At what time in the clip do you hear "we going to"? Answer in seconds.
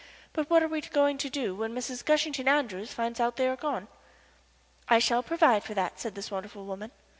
0.67-1.29